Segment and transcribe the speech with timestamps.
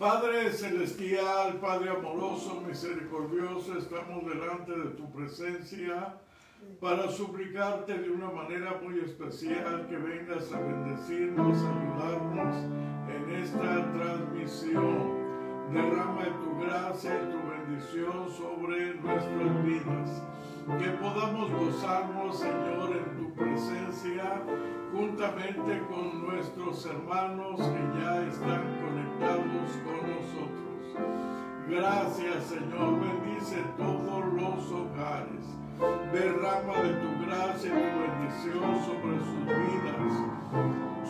[0.00, 6.14] Padre celestial, Padre amoroso, misericordioso, estamos delante de tu presencia
[6.80, 12.56] para suplicarte de una manera muy especial que vengas a bendecirnos, ayudarnos
[13.14, 15.20] en esta transmisión.
[15.70, 20.22] Derrama tu gracia y tu bendición sobre nuestras vidas.
[20.78, 24.42] Que podamos gozarnos, Señor, en tu presencia,
[24.92, 30.60] juntamente con nuestros hermanos que ya están conectados con nosotros.
[31.68, 33.00] Gracias, Señor.
[33.00, 35.44] Bendice todos los hogares.
[36.12, 40.14] Derrama de tu gracia y tu bendición sobre sus vidas.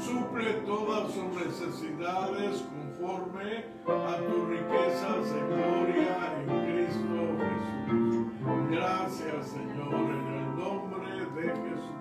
[0.04, 8.26] Suple todas sus necesidades conforme a tus riquezas en gloria en Cristo Jesús.
[8.70, 11.99] Gracias, Señor, en el nombre de Jesucristo.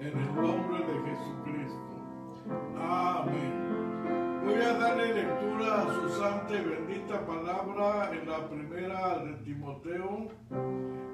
[0.00, 1.78] En el nombre de Jesucristo.
[2.78, 4.40] Amén.
[4.42, 10.28] Voy a darle lectura a su santa y bendita palabra en la primera de Timoteo,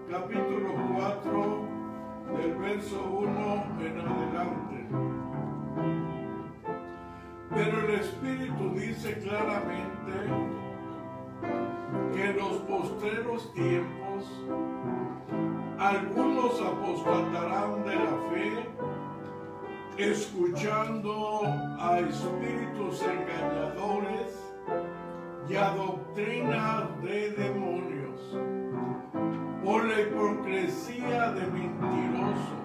[0.09, 1.69] capítulo 4,
[2.39, 4.87] del verso 1 en adelante.
[7.57, 10.13] Pero el Espíritu dice claramente
[12.15, 14.47] que en los postreros tiempos
[15.89, 18.53] algunos apostatarán de la fe,
[19.97, 21.43] escuchando
[21.79, 24.55] a espíritus engañadores
[25.49, 28.21] y a doctrinas de demonios,
[29.65, 32.65] por la hipocresía de mentirosos,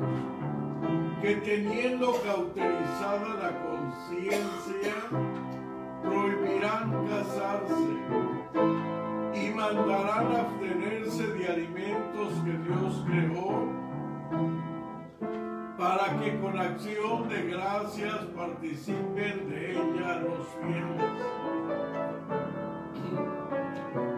[1.21, 4.95] que teniendo cauterizada la conciencia,
[6.01, 8.31] prohibirán casarse
[9.61, 13.69] mandarán abstenerse de alimentos que Dios creó
[15.77, 21.11] para que con acción de gracias participen de ella los fieles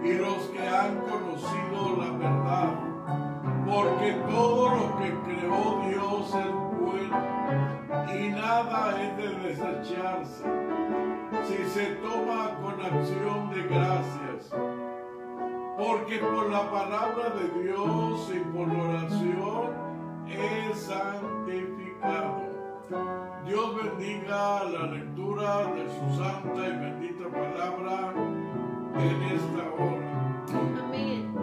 [0.06, 2.74] y los que han conocido la verdad,
[3.66, 7.18] porque todo lo que creó Dios es bueno
[8.16, 10.44] y nada es de desecharse
[11.44, 14.83] si se toma con acción de gracias.
[15.78, 19.72] Porque por la palabra de Dios y por la oración
[20.28, 22.44] es santificado.
[23.46, 28.14] Dios bendiga la lectura de su santa y bendita palabra
[28.96, 30.46] en esta hora.
[30.86, 31.34] Amén.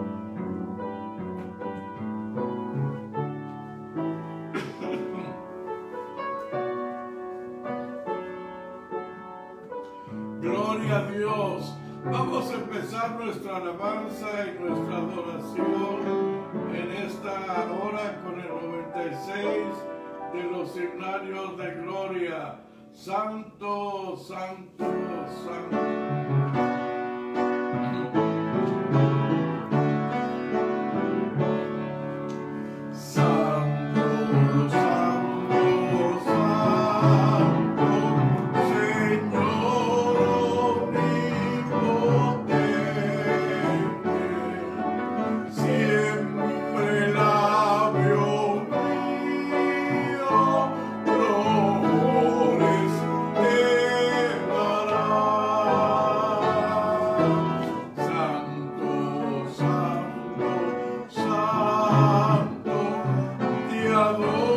[10.39, 11.80] Gloria a Dios.
[12.03, 16.41] Vamos a empezar nuestra alabanza y nuestra adoración
[16.73, 19.45] en esta hora con el 96
[20.33, 22.59] de los signarios de gloria.
[22.91, 24.85] Santo, santo,
[25.45, 26.20] santo.
[64.01, 64.50] favor.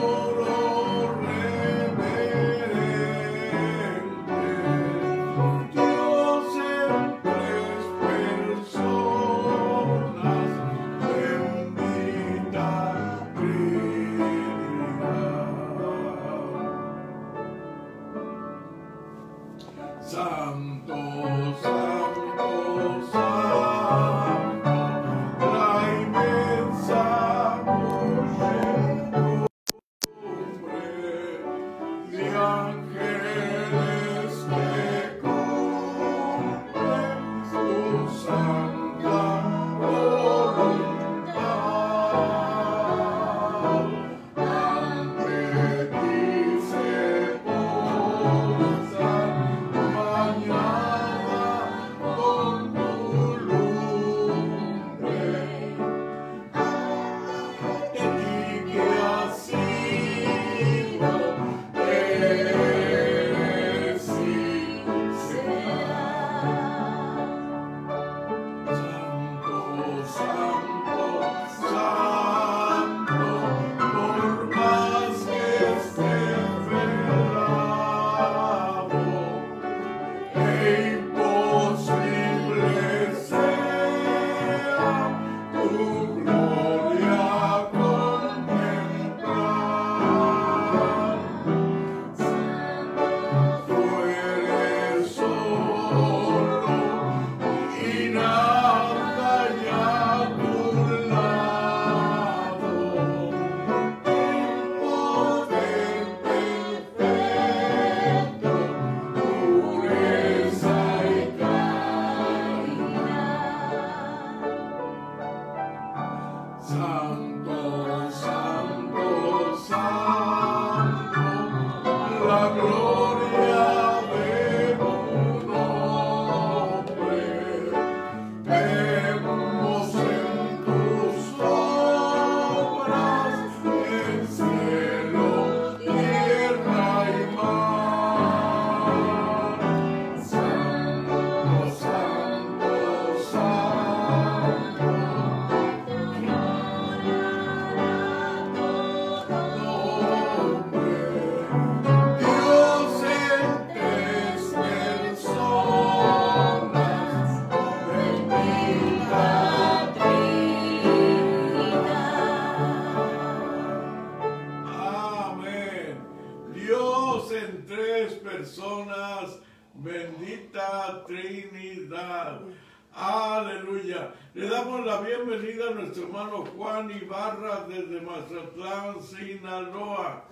[178.05, 180.25] Mazatlán, Sinaloa.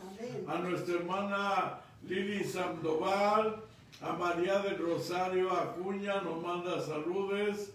[0.47, 3.57] A nuestra hermana Lili Sandoval,
[4.01, 7.71] a María del Rosario Acuña, nos manda saludos.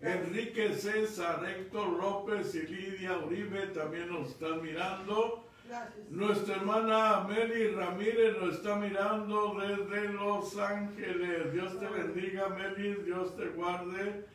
[0.00, 5.44] Enrique César, Héctor López y Lidia Uribe también nos están mirando.
[6.10, 11.52] Nuestra hermana Meli Ramírez nos está mirando desde Los Ángeles.
[11.52, 14.26] Dios te bendiga, Meli, Dios te guarde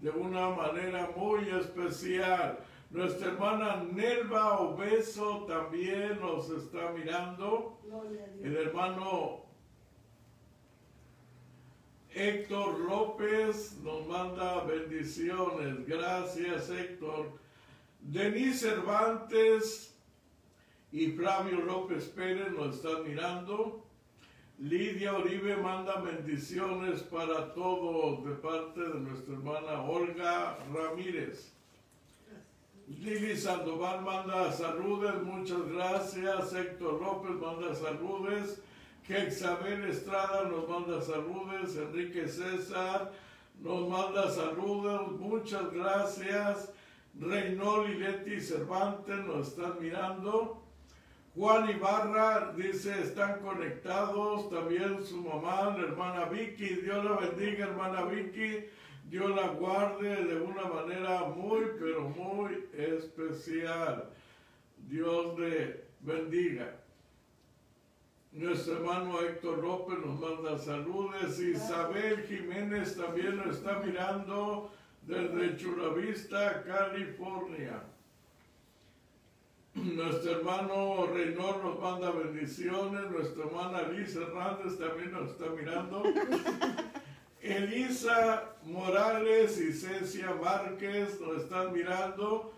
[0.00, 2.58] de una manera muy especial.
[2.90, 7.80] Nuestra hermana Nelva Obeso también nos está mirando.
[8.42, 9.44] El hermano
[12.10, 15.86] Héctor López nos manda bendiciones.
[15.86, 17.38] Gracias, Héctor.
[18.00, 19.98] Denise Cervantes
[20.92, 23.84] y Flavio López Pérez nos están mirando.
[24.58, 31.55] Lidia Oribe manda bendiciones para todos de parte de nuestra hermana Olga Ramírez.
[32.88, 36.52] Lili Sandoval manda saludos, muchas gracias.
[36.52, 38.60] Héctor López manda saludos.
[39.04, 43.10] Quexabel Estrada nos manda saludos, Enrique César
[43.60, 46.72] nos manda saludos, muchas gracias.
[47.18, 50.62] Reynol y Leti Cervantes nos están mirando.
[51.34, 58.04] Juan Ibarra dice, están conectados, también su mamá, la hermana Vicky, Dios la bendiga, hermana
[58.04, 58.64] Vicky,
[59.08, 64.10] Dios la guarde de una manera muy, pero muy especial.
[64.88, 66.80] Dios le bendiga.
[68.32, 71.38] Nuestro hermano Héctor López nos manda saludos.
[71.38, 74.70] Isabel Jiménez también nos está mirando
[75.02, 77.82] desde Chulavista, California.
[79.74, 83.10] Nuestro hermano Reynor nos manda bendiciones.
[83.10, 86.02] Nuestra hermana Liz Hernández también nos está mirando.
[87.46, 92.52] Elisa Morales y Cecia Márquez nos están mirando.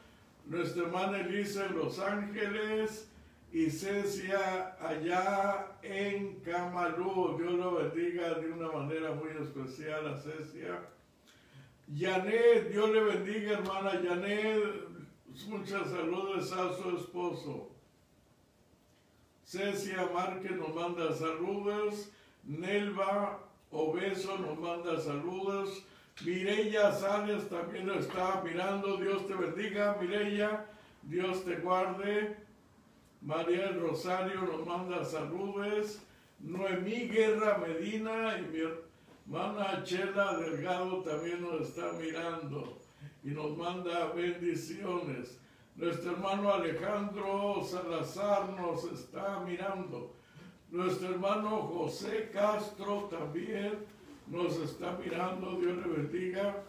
[0.47, 3.11] Nuestra hermana Elisa en Los Ángeles
[3.52, 7.37] y Cecia allá en Camalú.
[7.38, 10.80] Dios lo bendiga de una manera muy especial a Cecia.
[11.95, 14.62] Janet, Dios le bendiga, hermana Janet.
[15.49, 17.71] Muchas saludos a su esposo.
[19.45, 22.11] Cecia Márquez nos manda saludos.
[22.45, 25.85] Nelva Obeso nos manda saludos.
[26.25, 28.97] Mireya Sánchez también lo está mirando.
[28.97, 30.67] Dios te bendiga, Mireya.
[31.03, 32.37] Dios te guarde.
[33.21, 36.01] María Rosario nos manda saludos.
[36.41, 38.61] Noemí Guerra Medina y mi
[39.27, 42.79] hermana Chela Delgado también nos está mirando
[43.25, 45.39] y nos manda bendiciones.
[45.75, 50.15] Nuestro hermano Alejandro Salazar nos está mirando.
[50.71, 53.79] Nuestro hermano José Castro también
[54.27, 55.53] nos está mirando.
[55.53, 56.63] Dios le bendiga.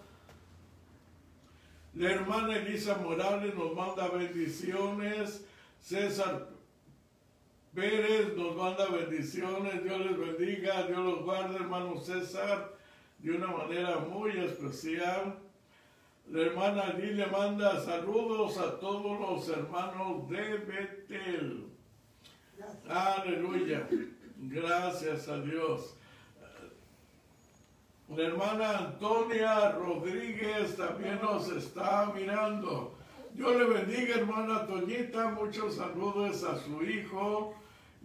[1.96, 5.46] La hermana Elisa Morales nos manda bendiciones.
[5.82, 6.48] César
[7.74, 12.74] Pérez nos manda bendiciones, Dios les bendiga, Dios los guarde, hermano César,
[13.20, 15.38] de una manera muy especial.
[16.32, 21.79] La hermana le manda saludos a todos los hermanos de Betel.
[22.88, 23.88] Aleluya.
[24.38, 25.96] Gracias a Dios.
[28.10, 32.98] La hermana Antonia Rodríguez también nos está mirando.
[33.34, 35.30] Dios le bendiga, hermana Toñita.
[35.30, 37.54] Muchos saludos a su hijo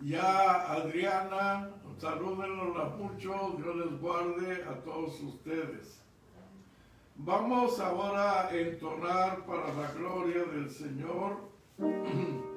[0.03, 1.71] y a Adriana.
[1.99, 3.57] Salúdenlos mucho.
[3.57, 6.01] Dios les guarde a todos ustedes.
[7.17, 11.39] Vamos ahora a entonar para la gloria del Señor.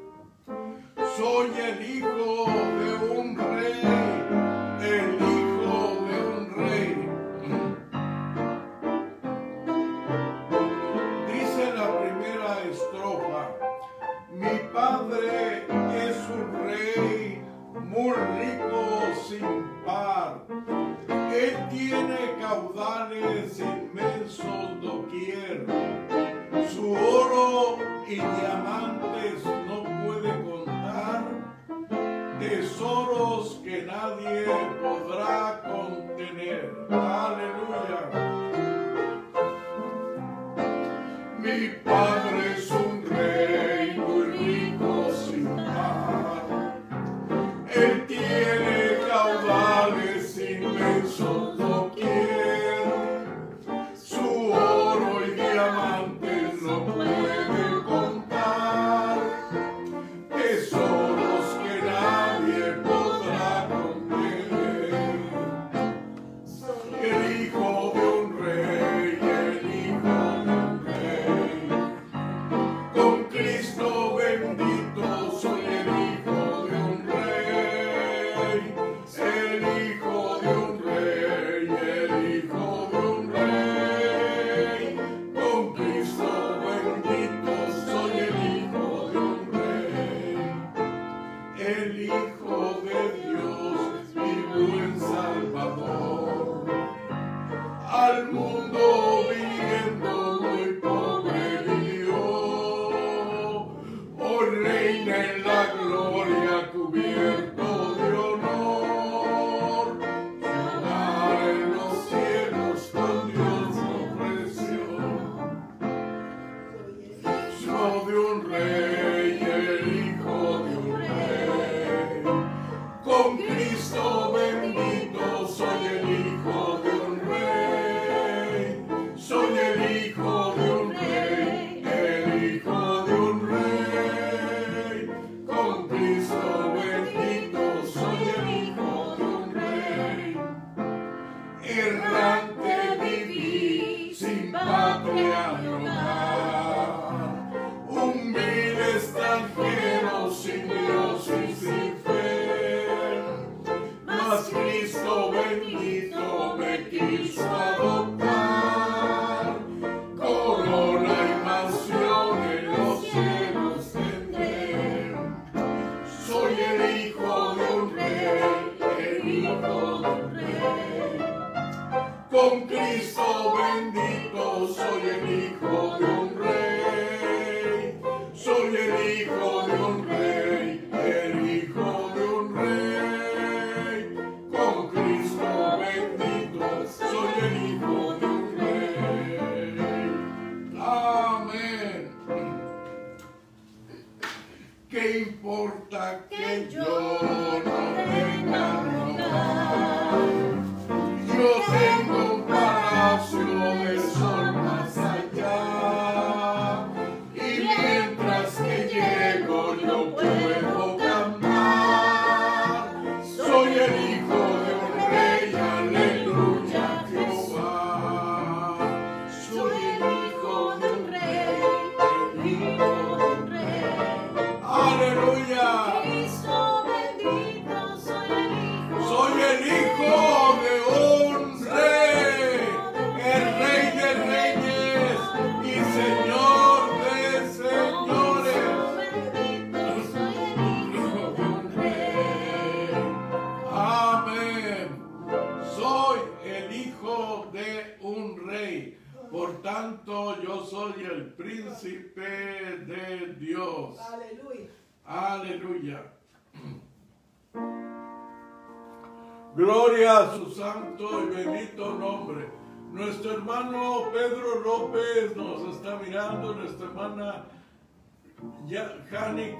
[0.47, 2.45] Soy el hijo
[2.79, 3.81] de un rey,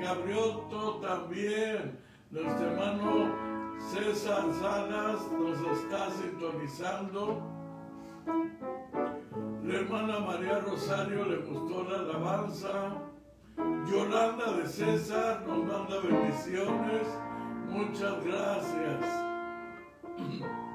[0.01, 1.99] Cabrioto también.
[2.29, 7.41] Nuestro hermano César Salas nos está sintonizando.
[9.63, 13.01] La hermana María Rosario le gustó la alabanza.
[13.89, 17.07] Yolanda de César nos manda bendiciones.
[17.69, 19.05] Muchas gracias.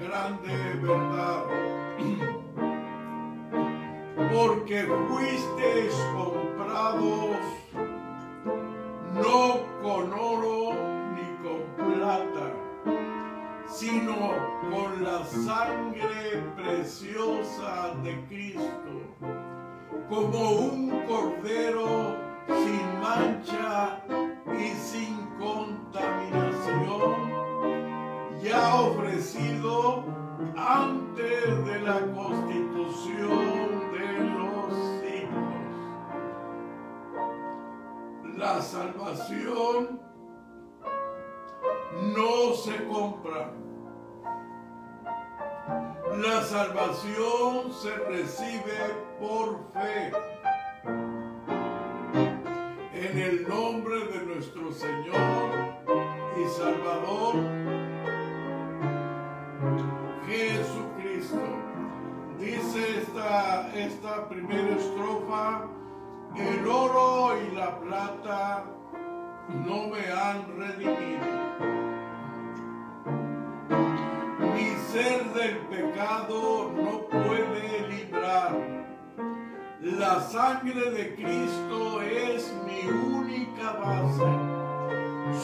[0.00, 1.44] grande verdad.
[4.32, 7.36] Porque fuisteis comprados
[9.14, 10.72] no con oro
[11.14, 12.52] ni con plata,
[13.66, 14.16] sino
[14.70, 18.92] con la sangre preciosa de Cristo,
[20.08, 22.16] como un cordero
[22.48, 24.02] sin mancha
[24.58, 26.51] y sin contaminación
[28.42, 30.04] ya ofrecido
[30.56, 35.54] antes de la constitución de los siglos.
[38.36, 40.00] La salvación
[42.14, 43.52] no se compra.
[46.18, 50.12] La salvación se recibe por fe.
[52.92, 55.72] En el nombre de nuestro Señor
[56.36, 57.81] y Salvador
[60.32, 61.36] Jesucristo.
[62.38, 65.66] Dice esta, esta primera estrofa,
[66.34, 68.64] el oro y la plata
[69.66, 71.26] no me han redimido.
[74.54, 78.82] Mi ser del pecado no puede librarme.
[79.82, 84.24] La sangre de Cristo es mi única base.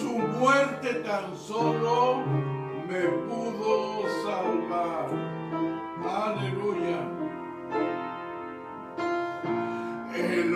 [0.01, 2.22] Su muerte tan solo
[2.88, 5.09] me pudo salvar.
[6.03, 7.01] Aleluya.
[10.14, 10.55] El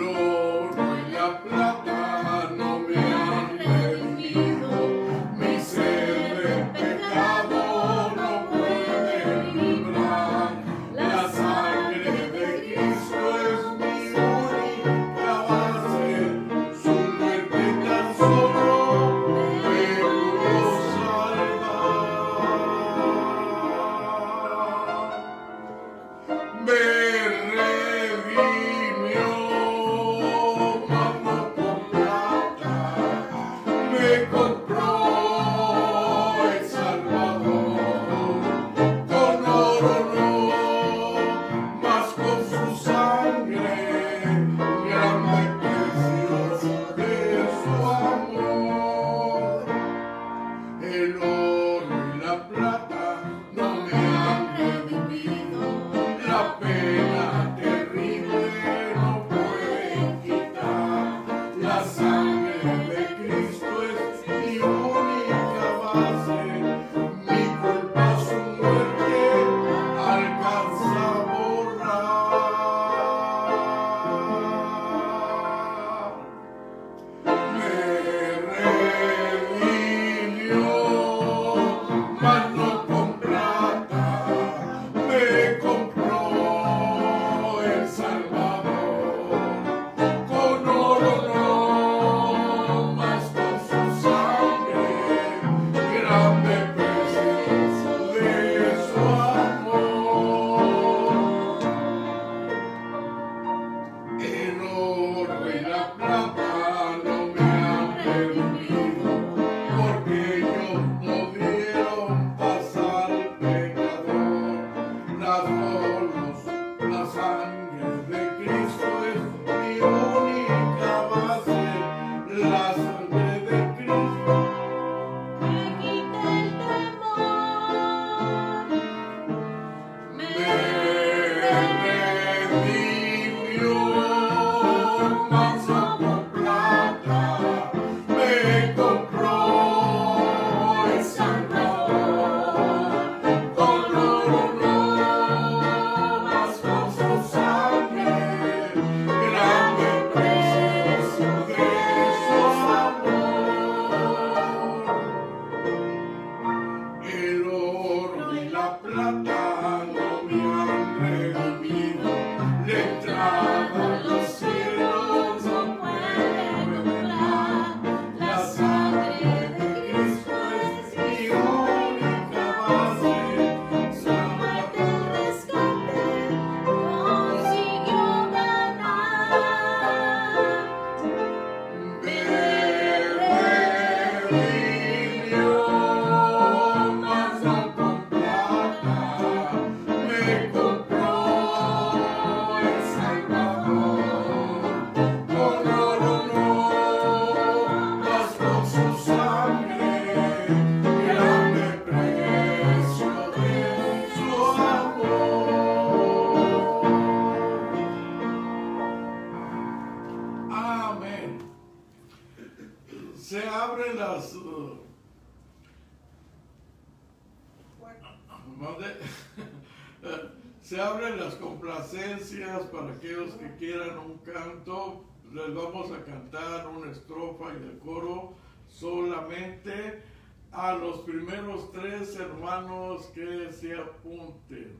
[230.75, 234.79] los primeros tres hermanos que se apunten.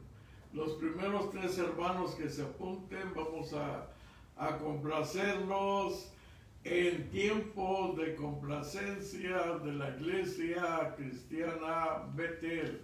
[0.54, 3.90] Los primeros tres hermanos que se apunten, vamos a,
[4.38, 6.12] a complacerlos
[6.64, 12.82] en tiempos de complacencia de la iglesia cristiana Betel,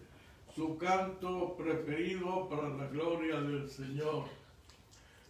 [0.56, 4.26] su canto preferido para la gloria del Señor.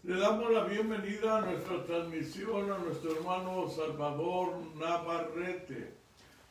[0.03, 5.98] Le damos la bienvenida a nuestra transmisión a nuestro hermano Salvador Navarrete,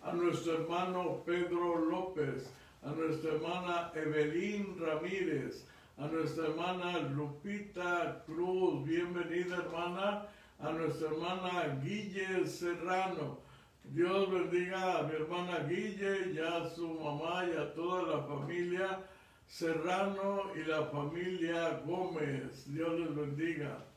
[0.02, 2.50] a nuestro hermano Pedro López,
[2.82, 5.64] a nuestra hermana Evelyn Ramírez,
[5.98, 10.26] a nuestra hermana Lupita Cruz, bienvenida hermana,
[10.60, 13.38] a nuestra hermana Guille Serrano.
[13.84, 19.00] Dios bendiga a mi hermana Guille y a su mamá y a toda la familia
[19.48, 22.66] Serrano y la familia Gómez.
[22.66, 23.87] Dios les bendiga.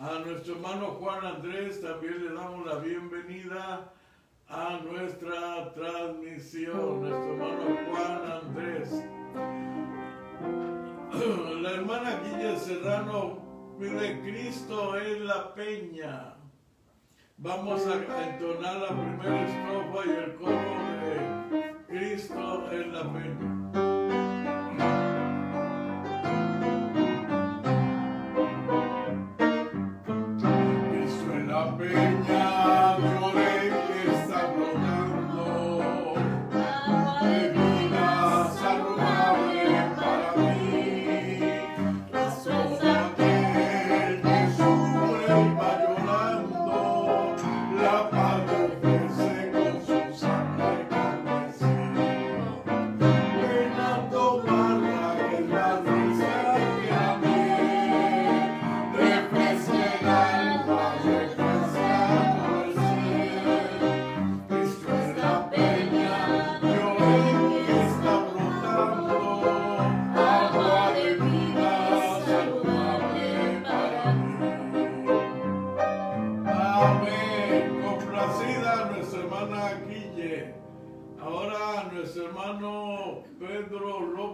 [0.00, 3.92] A nuestro hermano Juan Andrés también le damos la bienvenida
[4.48, 7.02] a nuestra transmisión.
[7.02, 9.04] Nuestro hermano Juan Andrés.
[11.60, 16.34] La hermana Guille Serrano pide Cristo en la peña.
[17.36, 17.96] Vamos a
[18.30, 23.59] entonar la primera estrofa y el coro de Cristo en la peña.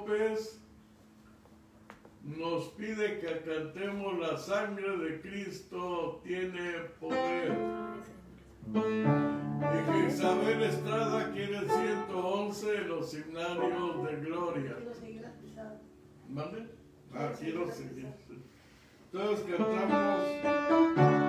[0.06, 0.60] López
[2.22, 7.56] nos pide que cantemos la sangre de Cristo tiene poder.
[8.68, 14.76] Y que Isabel Estrada quiere el 111 los himnarios de gloria.
[17.14, 18.06] Ah, quiero seguir.
[19.10, 21.25] Todos cantamos.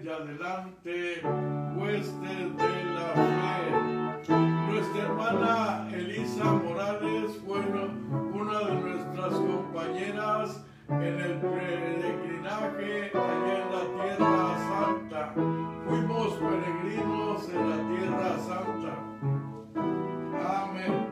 [0.00, 1.20] Y adelante,
[1.76, 4.32] huestes de la fe.
[4.70, 13.84] Nuestra hermana Elisa Morales fue una de nuestras compañeras en el peregrinaje allá en la
[14.02, 15.34] Tierra Santa.
[15.86, 18.92] Fuimos peregrinos en la Tierra Santa.
[20.62, 21.11] Amén.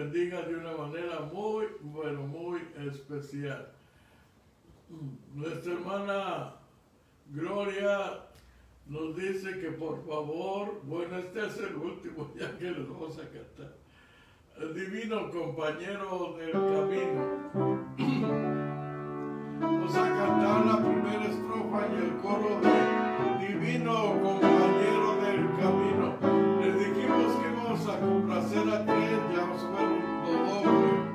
[0.00, 3.70] Bendiga de una manera muy, bueno, muy especial.
[5.34, 6.54] Nuestra hermana
[7.26, 8.24] Gloria
[8.86, 13.28] nos dice que por favor, bueno, este es el último ya que les vamos a
[13.28, 13.76] cantar.
[14.58, 17.40] El divino compañero del camino.
[19.60, 26.39] Vamos a cantar la primera estrofa y el coro de Divino compañero del camino.
[27.90, 31.09] A complacer a tres, ya nos fueron.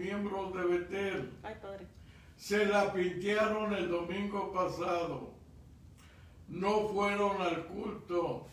[0.00, 1.30] Miembros de Betel.
[1.42, 1.86] Ay, padre.
[2.36, 5.34] Se la pintearon el domingo pasado.
[6.48, 8.46] No fueron al culto.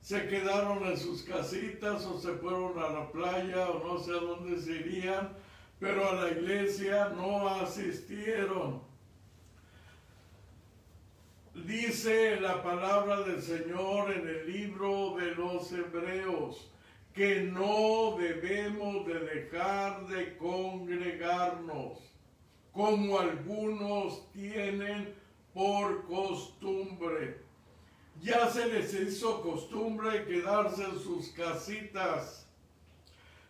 [0.00, 4.20] Se quedaron en sus casitas o se fueron a la playa o no sé a
[4.20, 5.32] dónde se irían,
[5.80, 8.82] pero a la iglesia no asistieron.
[11.54, 16.70] Dice la palabra del Señor en el libro de los Hebreos
[17.18, 21.98] que no debemos de dejar de congregarnos
[22.70, 25.12] como algunos tienen
[25.52, 27.40] por costumbre.
[28.22, 32.46] Ya se les hizo costumbre quedarse en sus casitas.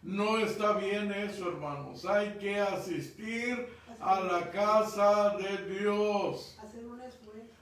[0.01, 2.07] No está bien eso, hermanos.
[2.07, 3.69] Hay que asistir
[4.01, 6.59] a la casa de Dios.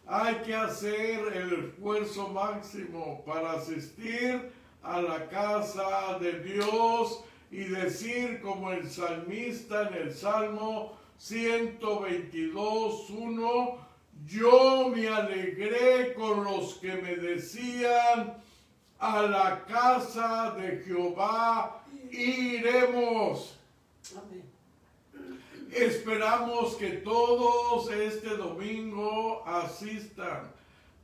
[0.06, 4.52] Hay que hacer el esfuerzo máximo para asistir
[4.86, 13.86] a la casa de Dios y decir como el salmista en el Salmo 122, 1.
[14.26, 18.42] Yo me alegré con los que me decían,
[18.98, 23.58] a la casa de Jehová iremos.
[24.16, 24.44] Amén.
[25.70, 30.50] Esperamos que todos este domingo asistan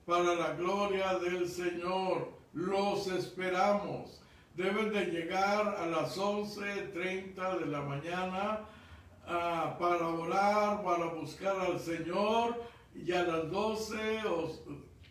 [0.07, 2.42] para la gloria del Señor.
[2.53, 4.21] Los esperamos.
[4.57, 8.61] Deben de llegar a las 11.30 de la mañana
[9.27, 12.63] ah, para orar, para buscar al Señor.
[12.95, 14.53] Y a las 12 o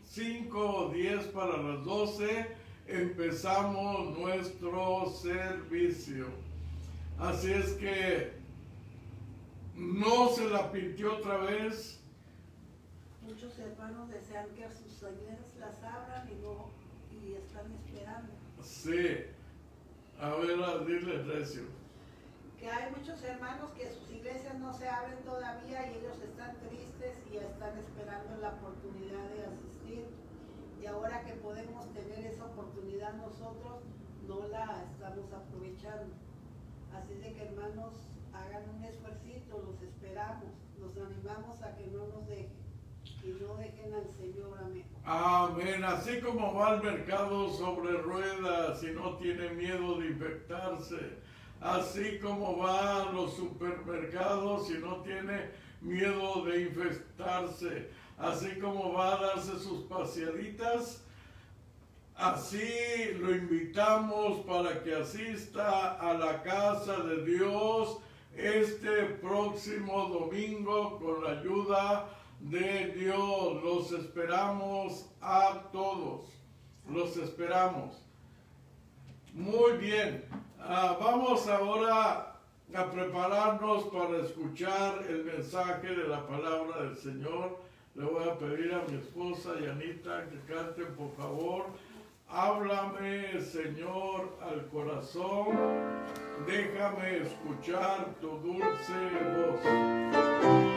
[0.06, 2.56] 5 o 10 para las 12
[2.88, 6.28] empezamos nuestro servicio.
[7.18, 8.34] Así es que
[9.76, 12.00] no se la pintió otra vez.
[13.24, 16.81] Muchos hermanos desean que sus iglesias las abran y no
[17.52, 18.32] están esperando.
[18.64, 19.26] Sí.
[20.20, 21.64] A ver, dile recio.
[22.58, 27.18] Que hay muchos hermanos que sus iglesias no se abren todavía y ellos están tristes
[27.32, 30.06] y están esperando la oportunidad de asistir.
[30.80, 33.82] Y ahora que podemos tener esa oportunidad nosotros,
[34.28, 36.14] no la estamos aprovechando.
[36.94, 37.94] Así de que hermanos,
[38.34, 42.62] hagan un esfuercito, los esperamos, los animamos a que no nos dejen
[43.24, 44.91] y no dejen al Señor, amén.
[45.06, 45.84] Amén.
[45.84, 51.18] Así como va al mercado sobre ruedas y no tiene miedo de infectarse.
[51.60, 55.50] Así como va a los supermercados y no tiene
[55.82, 57.90] miedo de infectarse.
[58.18, 61.04] Así como va a darse sus paseaditas.
[62.16, 67.98] Así lo invitamos para que asista a la casa de Dios
[68.36, 73.64] este próximo domingo con la ayuda de Dios.
[73.64, 76.26] Los esperamos a todos.
[76.90, 78.02] Los esperamos.
[79.34, 80.26] Muy bien.
[80.60, 82.36] Ah, vamos ahora
[82.74, 87.60] a prepararnos para escuchar el mensaje de la palabra del Señor.
[87.96, 91.66] Le voy a pedir a mi esposa Yanita que canten por favor.
[92.30, 95.48] Háblame, Señor, al corazón.
[96.48, 98.94] Déjame escuchar tu dulce
[99.36, 100.71] voz.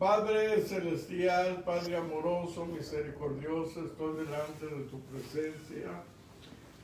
[0.00, 6.02] Padre celestial, Padre amoroso, misericordioso, estoy delante de tu presencia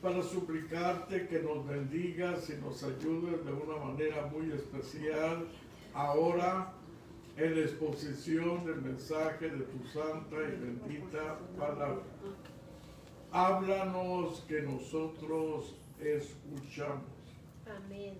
[0.03, 5.47] para suplicarte que nos bendigas y nos ayudes de una manera muy especial
[5.95, 6.71] ahora
[7.37, 12.03] en la exposición del mensaje de tu santa y bendita palabra.
[13.31, 17.01] Háblanos que nosotros escuchamos.
[17.65, 18.13] Amén.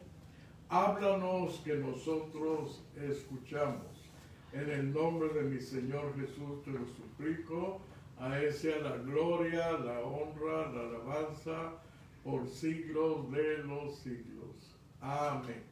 [0.70, 3.97] Háblanos que nosotros escuchamos.
[4.54, 7.82] En el nombre de mi Señor Jesús te lo suplico.
[8.20, 11.74] A Él sea la gloria, la honra, la alabanza
[12.24, 14.76] por siglos de los siglos.
[15.02, 15.64] Amén.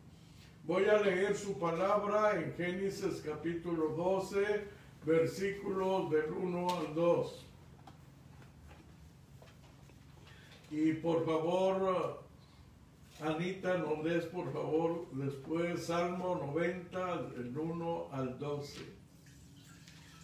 [0.65, 4.63] Voy a leer su palabra en Génesis capítulo 12,
[5.05, 7.45] versículos del 1 al 2.
[10.71, 12.24] Y por favor,
[13.22, 18.82] Anita, nos des por favor después Salmo 90 del 1 al 12.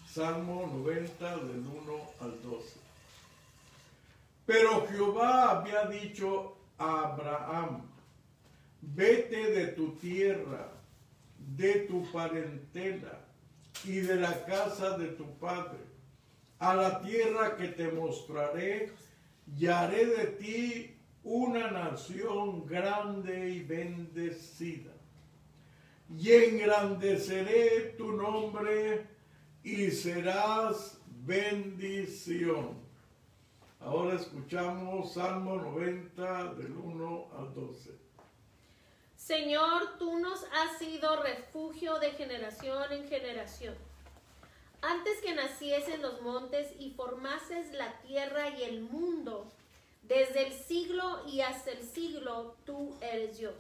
[0.06, 2.80] Salmo 90 del 1 al 12.
[4.46, 7.84] Pero Jehová había dicho a Abraham,
[8.82, 10.74] vete de tu tierra,
[11.38, 13.22] de tu parentela
[13.86, 15.80] y de la casa de tu padre,
[16.60, 18.92] a la tierra que te mostraré,
[19.58, 24.92] y haré de ti una nación grande y bendecida.
[26.10, 29.08] Y engrandeceré tu nombre
[29.64, 32.82] y serás bendición.
[33.80, 37.92] Ahora escuchamos Salmo 90 del 1 al 12.
[39.16, 43.76] Señor, tú nos has sido refugio de generación en generación.
[44.82, 49.48] Antes que naciesen los montes y formases la tierra y el mundo,
[50.12, 53.56] desde el siglo y hasta el siglo, tú eres Dios.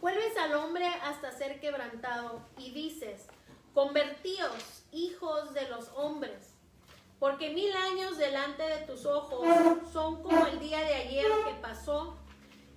[0.00, 3.26] Vuelves al hombre hasta ser quebrantado y dices,
[3.74, 6.52] convertíos, hijos de los hombres,
[7.20, 9.46] porque mil años delante de tus ojos
[9.92, 12.16] son como el día de ayer que pasó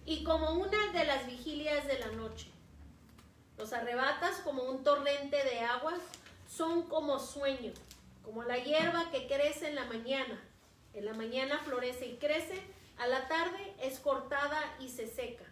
[0.06, 2.52] y como una de las vigilias de la noche.
[3.58, 6.00] Los arrebatas como un torrente de aguas,
[6.48, 7.74] son como sueño,
[8.24, 10.40] como la hierba que crece en la mañana.
[10.94, 12.62] En la mañana florece y crece,
[12.98, 15.46] a la tarde es cortada y se seca.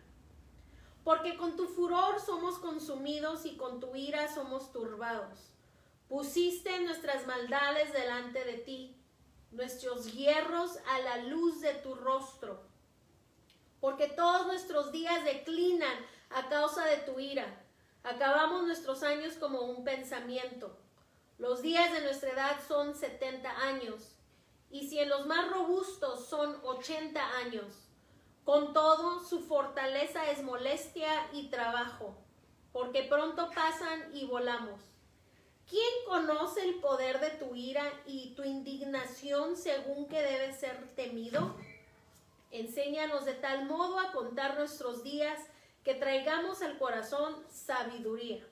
[1.04, 5.54] Porque con tu furor somos consumidos y con tu ira somos turbados.
[6.08, 8.96] Pusiste nuestras maldades delante de ti,
[9.52, 12.70] nuestros hierros a la luz de tu rostro
[13.80, 15.98] porque todos nuestros días declinan
[16.30, 17.46] a causa de tu ira.
[18.04, 20.78] Acabamos nuestros años como un pensamiento.
[21.38, 24.16] Los días de nuestra edad son 70 años,
[24.72, 27.65] y si en los más robustos son 80 años.
[28.43, 32.15] Con todo, su fortaleza es molestia y trabajo,
[32.72, 34.82] porque pronto pasan y volamos.
[35.70, 41.55] ¿Quién conoce el poder de tu ira y tu indignación según que debe ser temido?
[42.49, 45.39] Enséñanos de tal modo a contar nuestros días
[45.84, 48.43] que traigamos al corazón sabiduría.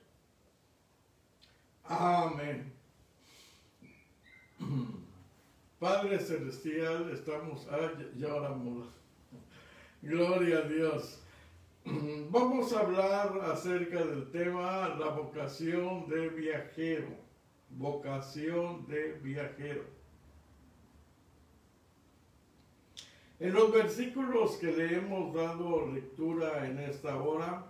[1.86, 2.74] Amén.
[5.80, 8.34] Padre Celestial, estamos, ah, ya.
[10.02, 11.22] Gloria a Dios.
[12.32, 17.10] Vamos a hablar acerca del tema la vocación de viajero.
[17.70, 19.84] Vocación de viajero.
[23.40, 27.68] En los versículos que le hemos dado lectura en esta hora,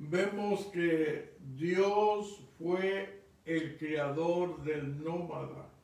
[0.00, 5.75] vemos que Dios fue el creador del nómada.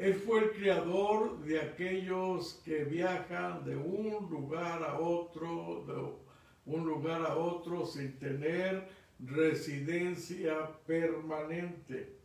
[0.00, 6.86] Él fue el creador de aquellos que viajan de un lugar a otro, de un
[6.86, 8.88] lugar a otro sin tener
[9.18, 12.16] residencia permanente.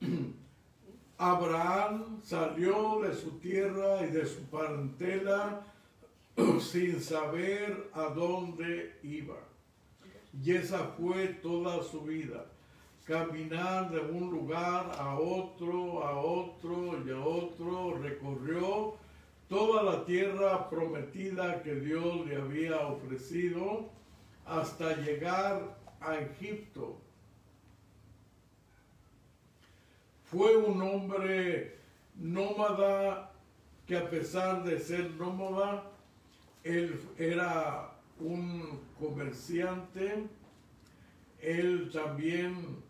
[1.18, 5.66] Abraham salió de su tierra y de su parentela
[6.60, 9.40] sin saber a dónde iba.
[10.44, 12.51] Y esa fue toda su vida.
[13.06, 17.98] Caminar de un lugar a otro, a otro y a otro.
[17.98, 18.94] Recorrió
[19.48, 23.90] toda la tierra prometida que Dios le había ofrecido
[24.46, 26.98] hasta llegar a Egipto
[30.32, 31.76] Fue un hombre
[32.14, 33.32] nómada
[33.86, 35.90] que a pesar de ser nómada,
[36.64, 40.24] él era un comerciante,
[41.38, 42.82] él también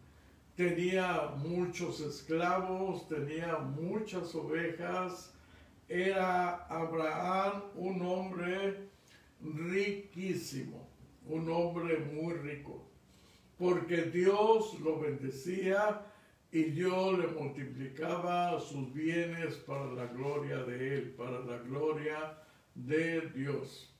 [0.56, 5.34] tenía muchos esclavos, tenía muchas ovejas,
[5.88, 8.88] era Abraham un hombre
[9.40, 10.88] riquísimo,
[11.26, 12.88] un hombre muy rico,
[13.58, 16.06] porque Dios lo bendecía
[16.50, 22.38] y Dios le multiplicaba sus bienes para la gloria de Él, para la gloria
[22.74, 23.91] de Dios.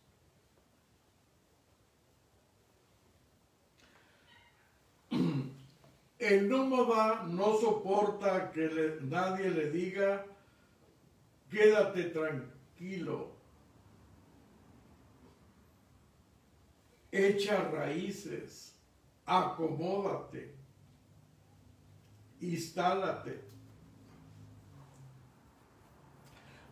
[6.22, 10.24] El nómada no soporta que nadie le diga,
[11.50, 13.32] quédate tranquilo,
[17.10, 18.76] echa raíces,
[19.26, 20.62] acomódate
[22.42, 23.40] instálate,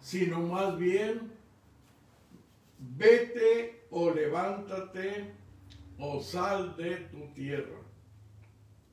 [0.00, 1.32] sino más bien
[2.78, 5.32] vete o levántate
[5.98, 7.78] o sal de tu tierra,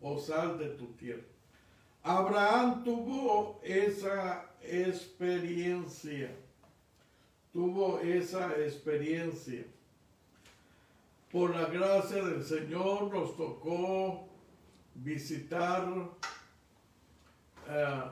[0.01, 1.23] o sal de tu tierra.
[2.03, 6.31] Abraham tuvo esa experiencia,
[7.51, 9.65] tuvo esa experiencia.
[11.31, 14.27] Por la gracia del Señor nos tocó
[14.95, 16.09] visitar
[17.67, 18.03] eh,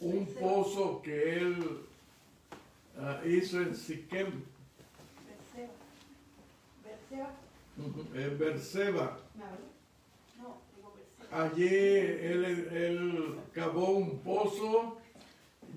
[0.00, 1.80] un pozo que él
[2.96, 4.44] eh, hizo en Siquem.
[8.14, 9.18] En Berseba.
[11.32, 14.98] Allí él, cavó un pozo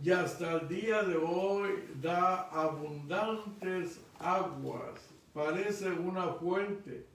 [0.04, 1.70] y hasta el día de hoy
[2.02, 5.00] da abundantes aguas.
[5.34, 7.06] Parece una fuente,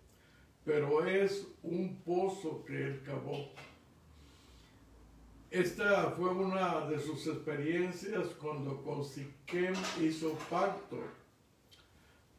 [0.64, 3.50] pero es un pozo que él cavó.
[5.50, 10.96] esta fue una de sus experiencias cuando con Siquem hizo pacto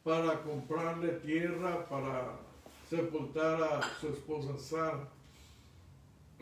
[0.02, 2.40] para comprarle tierra para
[2.90, 5.21] sepultar a su esposa Sara.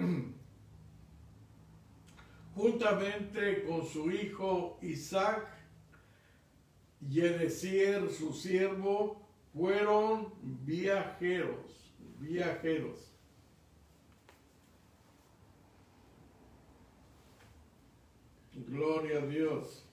[2.55, 5.49] Juntamente con su hijo Isaac
[7.09, 9.23] y Eliezer, su siervo,
[9.55, 13.07] fueron viajeros, viajeros.
[18.53, 19.85] Gloria a Dios.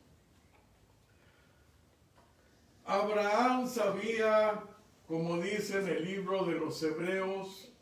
[2.85, 4.63] Abraham sabía,
[5.07, 7.76] como dice en el libro de los Hebreos,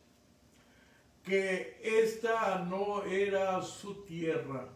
[1.25, 4.69] que esta no era su tierra,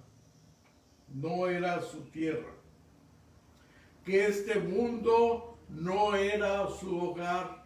[1.14, 2.52] no era su tierra,
[4.04, 7.64] que este mundo no era su hogar,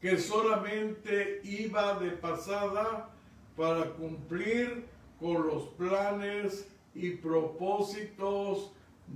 [0.00, 3.10] que solamente iba de pasada
[3.56, 4.86] para cumplir
[5.20, 8.72] con los planes y propósitos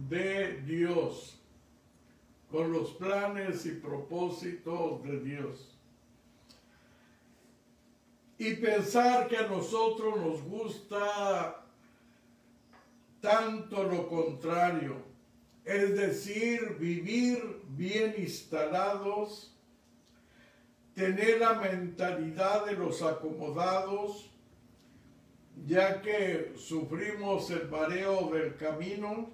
[0.08, 1.36] de Dios,
[2.50, 5.71] con los planes y propósitos de Dios.
[8.45, 11.64] Y pensar que a nosotros nos gusta
[13.20, 14.97] tanto lo contrario,
[15.64, 19.55] es decir, vivir bien instalados,
[20.97, 24.28] tener la mentalidad de los acomodados,
[25.64, 29.30] ya que sufrimos el mareo del camino,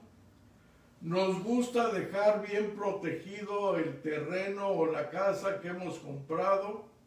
[1.00, 6.97] nos gusta dejar bien protegido el terreno o la casa que hemos comprado,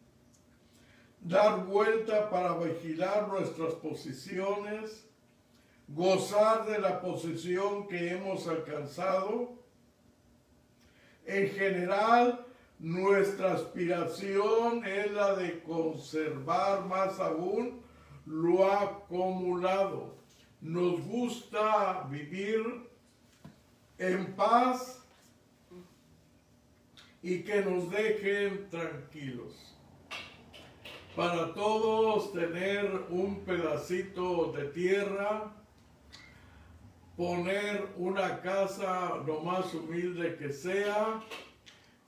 [1.21, 5.07] dar vuelta para vigilar nuestras posiciones,
[5.87, 9.53] gozar de la posición que hemos alcanzado.
[11.25, 12.45] En general,
[12.79, 17.81] nuestra aspiración es la de conservar más aún
[18.25, 20.15] lo acumulado.
[20.59, 22.89] Nos gusta vivir
[23.97, 25.03] en paz
[27.21, 29.71] y que nos dejen tranquilos.
[31.15, 35.51] Para todos tener un pedacito de tierra,
[37.17, 41.21] poner una casa lo más humilde que sea,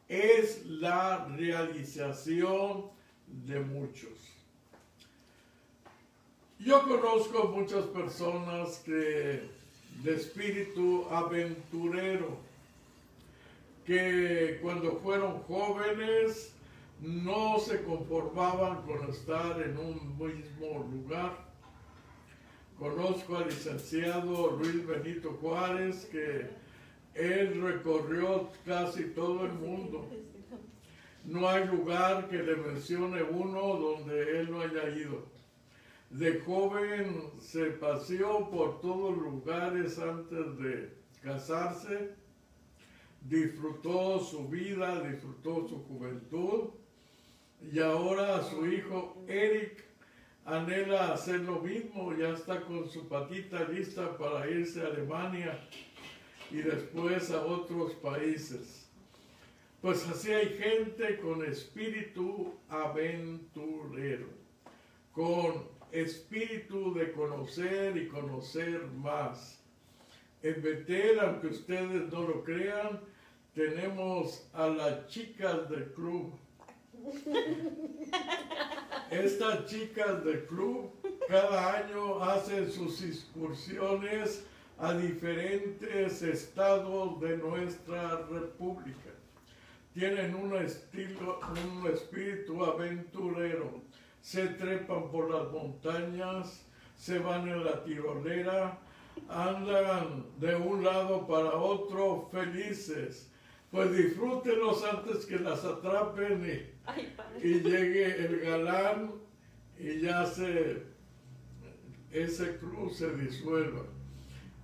[0.08, 2.86] es la realización
[3.28, 4.18] de muchos.
[6.60, 9.49] Yo conozco muchas personas que
[10.01, 12.38] de espíritu aventurero,
[13.86, 16.54] que cuando fueron jóvenes
[17.04, 21.51] no se conformaban con estar en un mismo lugar.
[22.80, 26.47] Conozco al licenciado Luis Benito Juárez, que
[27.14, 30.08] él recorrió casi todo el mundo.
[31.26, 35.26] No hay lugar que le mencione uno donde él no haya ido.
[36.10, 42.16] De joven se paseó por todos lugares antes de casarse,
[43.22, 46.70] disfrutó su vida, disfrutó su juventud
[47.72, 49.84] y ahora su hijo Eric
[50.45, 55.59] anhela hacer lo mismo, ya está con su patita lista para irse a Alemania
[56.51, 58.89] y después a otros países.
[59.82, 64.28] Pues así hay gente con espíritu aventurero,
[65.11, 69.61] con espíritu de conocer y conocer más.
[70.41, 72.99] En Betel, aunque ustedes no lo crean,
[73.53, 76.34] tenemos a las chicas del club.
[79.12, 80.91] Estas chicas del club
[81.28, 84.45] cada año hacen sus excursiones
[84.80, 89.12] a diferentes estados de nuestra república.
[89.93, 91.39] Tienen un estilo,
[91.82, 93.82] un espíritu aventurero
[94.24, 96.66] se trepan por las montañas,
[96.97, 98.80] se van en la tirolera,
[99.28, 103.30] andan de un lado para otro felices.
[103.74, 109.11] Pues disfrútenlos antes que las atrapen y, y llegue el galán
[109.78, 110.84] y ya se,
[112.11, 113.84] ese cruz se disuelva.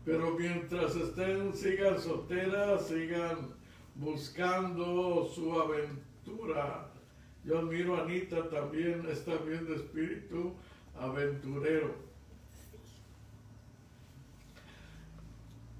[0.05, 3.55] Pero mientras estén, sigan solteras, sigan
[3.95, 6.89] buscando su aventura
[7.43, 10.53] yo admiro a Anita también, está bien de espíritu
[10.99, 11.95] aventurero.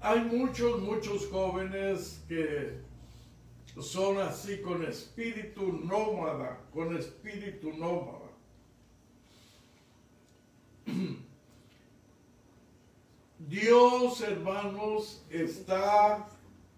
[0.00, 2.80] Hay muchos, muchos jóvenes que
[3.82, 8.30] son así con espíritu nómada, con espíritu nómada.
[13.38, 16.26] Dios, hermanos, está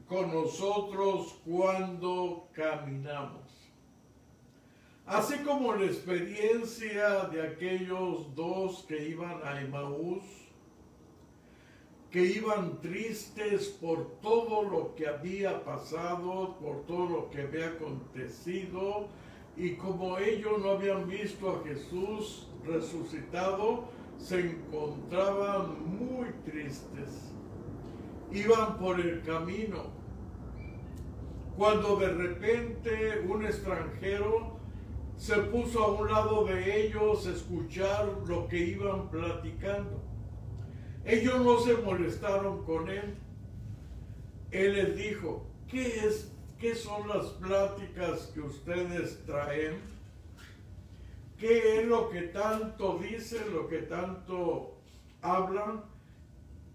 [0.06, 3.42] con nosotros cuando caminamos.
[5.06, 10.22] Así como la experiencia de aquellos dos que iban a Emaús,
[12.12, 19.08] que iban tristes por todo lo que había pasado, por todo lo que había acontecido,
[19.56, 23.84] y como ellos no habían visto a Jesús resucitado,
[24.18, 27.32] se encontraban muy tristes.
[28.30, 29.84] Iban por el camino,
[31.56, 34.58] cuando de repente un extranjero
[35.16, 40.01] se puso a un lado de ellos a escuchar lo que iban platicando.
[41.04, 43.14] Ellos no se molestaron con él.
[44.50, 49.80] Él les dijo, ¿qué, es, ¿qué son las pláticas que ustedes traen?
[51.38, 54.76] ¿Qué es lo que tanto dicen, lo que tanto
[55.22, 55.82] hablan?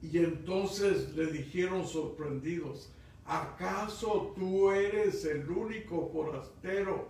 [0.02, 2.92] Y entonces le dijeron sorprendidos,
[3.26, 7.08] ¿acaso tú eres el único forastero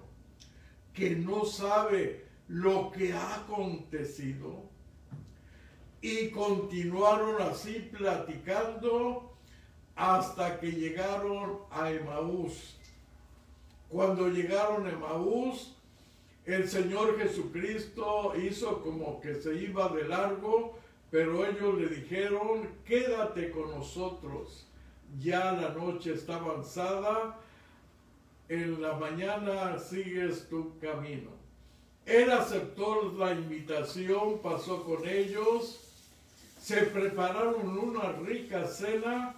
[0.93, 4.76] que no sabe lo que ha acontecido?
[6.01, 9.33] Y continuaron así platicando
[9.95, 12.77] hasta que llegaron a Emaús.
[13.89, 15.73] Cuando llegaron a Emaús,
[16.45, 20.77] el Señor Jesucristo hizo como que se iba de largo,
[21.09, 24.67] pero ellos le dijeron, quédate con nosotros.
[25.19, 27.39] Ya la noche está avanzada,
[28.49, 31.31] en la mañana sigues tu camino.
[32.05, 35.86] Él aceptó la invitación, pasó con ellos
[36.67, 39.33] se prepararon una rica cena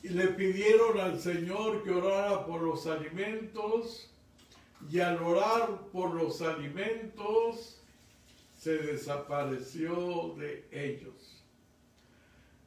[0.00, 4.08] y le pidieron al Señor que orara por los alimentos
[4.88, 7.80] y al orar por los alimentos
[8.56, 11.42] se desapareció de ellos.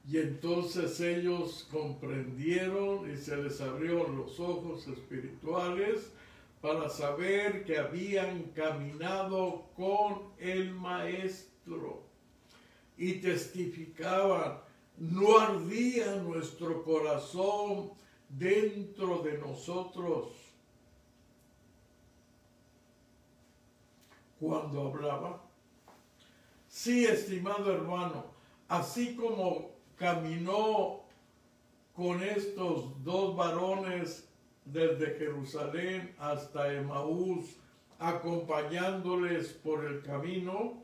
[0.05, 6.11] Y entonces ellos comprendieron y se les abrieron los ojos espirituales
[6.59, 12.09] para saber que habían caminado con el Maestro
[13.00, 14.60] y testificaban,
[14.97, 17.91] no ardía nuestro corazón
[18.28, 20.28] dentro de nosotros
[24.38, 25.41] cuando hablaba.
[26.68, 28.26] Sí, estimado hermano,
[28.68, 31.00] así como caminó
[31.95, 34.28] con estos dos varones
[34.66, 37.45] desde Jerusalén hasta Emaús,
[37.97, 40.79] acompañándoles por el camino,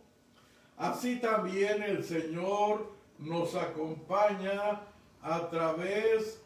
[0.77, 4.81] Así también el Señor nos acompaña
[5.21, 6.41] a través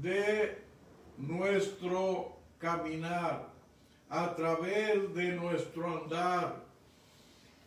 [0.00, 0.58] de
[1.16, 3.48] nuestro caminar,
[4.08, 6.62] a través de nuestro andar.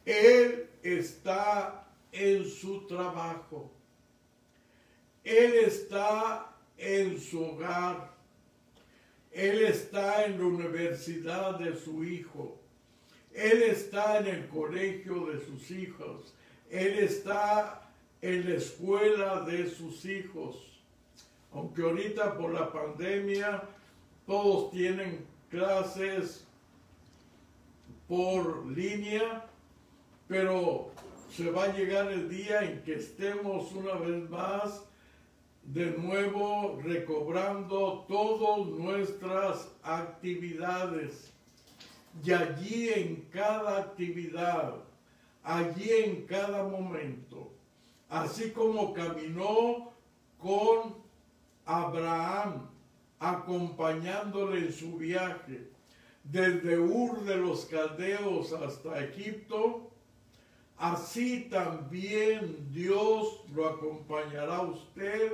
[0.05, 3.71] Él está en su trabajo.
[5.23, 8.13] Él está en su hogar.
[9.31, 12.59] Él está en la universidad de su hijo.
[13.35, 16.33] Él está en el colegio de sus hijos.
[16.69, 17.89] Él está
[18.21, 20.55] en la escuela de sus hijos.
[21.51, 23.63] Aunque ahorita por la pandemia
[24.25, 26.47] todos tienen clases
[28.07, 29.45] por línea,
[30.27, 30.91] pero
[31.29, 34.83] se va a llegar el día en que estemos una vez más
[35.63, 41.34] de nuevo recobrando todas nuestras actividades
[42.23, 44.75] y allí en cada actividad,
[45.43, 47.51] allí en cada momento,
[48.09, 49.91] así como caminó
[50.39, 50.95] con
[51.65, 52.69] Abraham,
[53.19, 55.69] acompañándole en su viaje,
[56.23, 59.91] desde Ur de los Caldeos hasta Egipto,
[60.77, 65.33] así también Dios lo acompañará a usted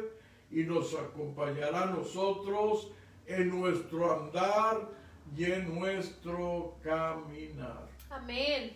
[0.51, 2.91] y nos acompañará a nosotros
[3.25, 5.00] en nuestro andar
[5.35, 7.87] y en nuestro caminar.
[8.09, 8.73] Amén.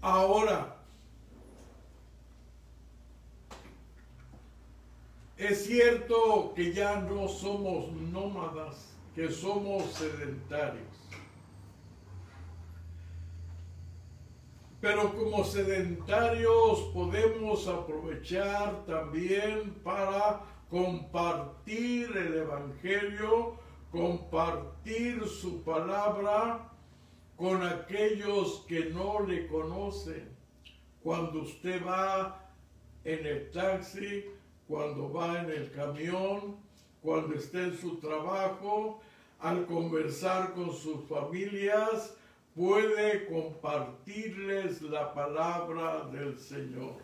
[0.00, 0.76] Ahora,
[5.36, 10.84] es cierto que ya no somos nómadas, que somos sedentarios.
[14.80, 26.70] Pero como sedentarios podemos aprovechar también para compartir el Evangelio compartir su palabra
[27.36, 30.28] con aquellos que no le conocen.
[31.02, 32.50] Cuando usted va
[33.04, 34.24] en el taxi,
[34.66, 36.56] cuando va en el camión,
[37.02, 39.00] cuando está en su trabajo,
[39.38, 42.14] al conversar con sus familias,
[42.54, 46.96] puede compartirles la palabra del Señor.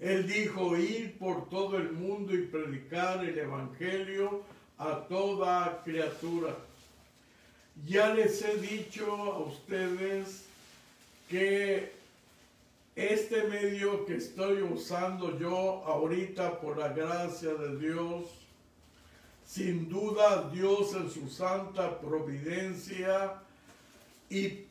[0.00, 4.42] Él dijo, ir por todo el mundo y predicar el Evangelio
[4.78, 6.54] a toda criatura.
[7.86, 10.44] Ya les he dicho a ustedes
[11.28, 11.92] que
[12.94, 18.24] este medio que estoy usando yo ahorita por la gracia de Dios,
[19.44, 23.40] sin duda Dios en su santa providencia
[24.30, 24.64] y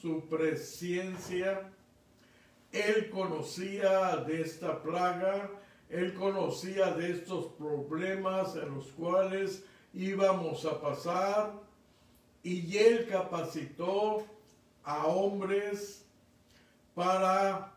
[0.00, 1.62] su presencia,
[2.72, 5.50] Él conocía de esta plaga,
[5.94, 11.52] Él conocía de estos problemas en los cuales íbamos a pasar
[12.42, 14.24] y Él capacitó
[14.82, 16.04] a hombres
[16.96, 17.72] para,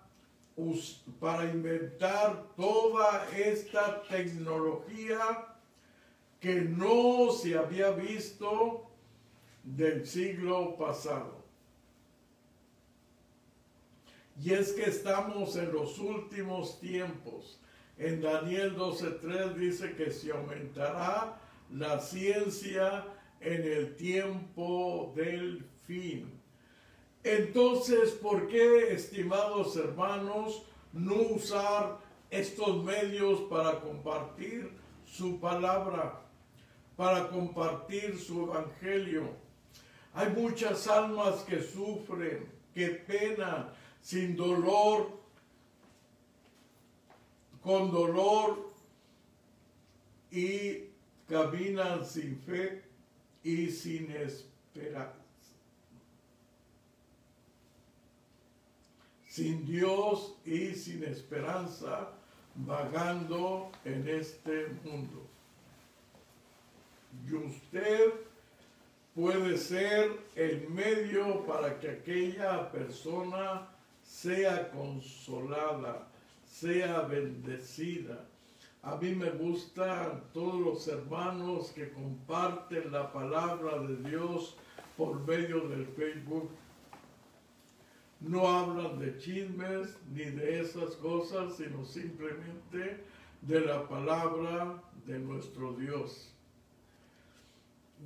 [1.20, 5.54] para inventar toda esta tecnología
[6.40, 8.90] que no se había visto
[9.64, 11.38] del siglo pasado.
[14.44, 17.60] Y es que estamos en los últimos tiempos.
[17.98, 21.40] En Daniel 12.3 dice que se aumentará
[21.72, 23.06] la ciencia
[23.40, 26.40] en el tiempo del fin.
[27.24, 31.98] Entonces, ¿por qué, estimados hermanos, no usar
[32.30, 34.72] estos medios para compartir
[35.04, 36.22] su palabra,
[36.96, 39.32] para compartir su evangelio?
[40.14, 43.72] Hay muchas almas que sufren, que penan,
[44.02, 45.17] sin dolor,
[47.68, 48.72] con dolor
[50.32, 50.86] y
[51.28, 52.82] caminan sin fe
[53.44, 55.12] y sin esperanza.
[59.28, 62.08] Sin Dios y sin esperanza,
[62.56, 65.28] vagando en este mundo.
[67.28, 68.14] Y usted
[69.14, 73.68] puede ser el medio para que aquella persona
[74.04, 76.08] sea consolada,
[76.60, 78.26] sea bendecida.
[78.82, 84.56] A mí me gustan todos los hermanos que comparten la palabra de Dios
[84.96, 86.50] por medio del Facebook.
[88.20, 93.04] No hablan de chismes ni de esas cosas, sino simplemente
[93.42, 96.34] de la palabra de nuestro Dios.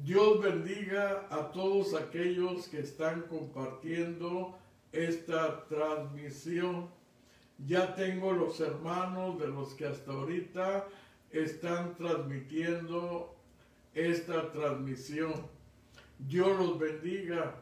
[0.03, 4.57] Dios bendiga a todos aquellos que están compartiendo
[4.91, 6.89] esta transmisión.
[7.67, 10.87] Ya tengo los hermanos de los que hasta ahorita
[11.31, 13.35] están transmitiendo
[13.93, 15.33] esta transmisión.
[16.17, 17.55] Dios los bendiga.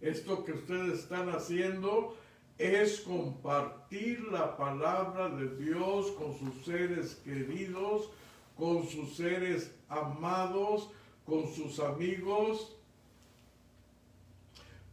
[0.00, 2.16] Esto que ustedes están haciendo
[2.58, 8.10] es compartir la palabra de Dios con sus seres queridos,
[8.56, 10.90] con sus seres amados,
[11.26, 12.74] con sus amigos,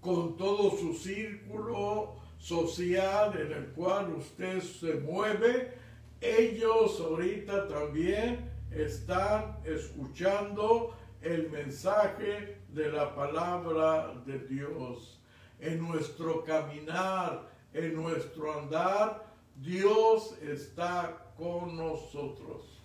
[0.02, 5.74] con todo su círculo social en el cual usted se mueve,
[6.20, 15.22] ellos ahorita también están escuchando el mensaje de la palabra de Dios.
[15.62, 19.26] En nuestro caminar, en nuestro andar,
[19.56, 22.82] Dios está con nosotros.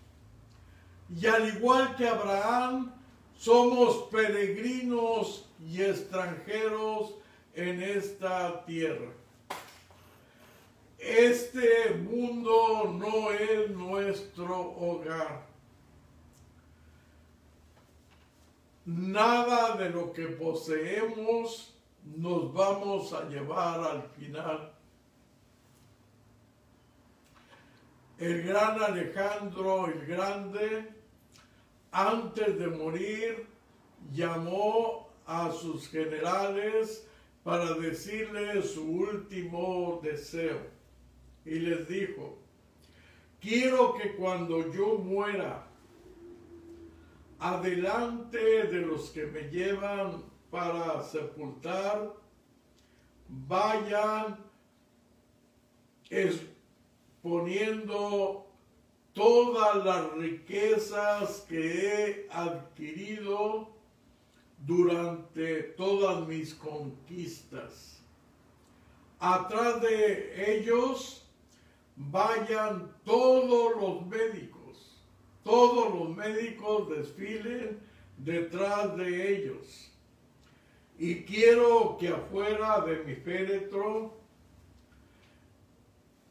[1.13, 2.93] Y al igual que Abraham,
[3.37, 7.15] somos peregrinos y extranjeros
[7.55, 9.18] en esta tierra.
[10.99, 15.46] Este mundo no es nuestro hogar.
[18.84, 21.74] Nada de lo que poseemos
[22.05, 24.72] nos vamos a llevar al final.
[28.18, 30.99] El gran Alejandro el Grande
[31.90, 33.46] antes de morir,
[34.12, 37.07] llamó a sus generales
[37.42, 40.78] para decirles su último deseo.
[41.49, 42.36] Y les dijo,
[43.40, 45.66] quiero que cuando yo muera,
[47.38, 52.12] adelante de los que me llevan para sepultar,
[53.28, 54.44] vayan
[56.11, 58.46] exponiendo
[59.14, 63.70] todas las riquezas que he adquirido
[64.66, 68.03] durante todas mis conquistas.
[69.18, 71.28] Atrás de ellos
[71.99, 75.03] vayan todos los médicos,
[75.44, 77.78] todos los médicos desfilen
[78.16, 79.92] detrás de ellos.
[80.99, 84.16] Y quiero que afuera de mi féretro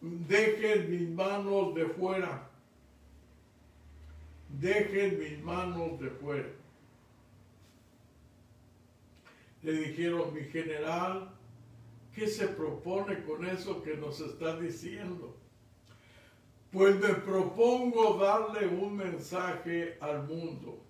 [0.02, 2.48] dejen mis manos de fuera
[4.50, 6.50] dejen mis manos de fuera.
[9.64, 11.30] Le dijeron, mi general,
[12.14, 15.36] ¿qué se propone con eso que nos está diciendo?
[16.72, 20.84] Pues me propongo darle un mensaje al mundo.